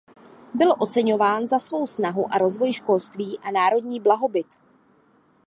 Byl 0.53 0.73
oceňován 0.79 1.47
za 1.47 1.59
svou 1.59 1.87
snahu 1.87 2.23
o 2.23 2.37
rozvoj 2.37 2.73
školství 2.73 3.39
a 3.39 3.51
národní 3.51 3.99
blahobyt. 3.99 4.47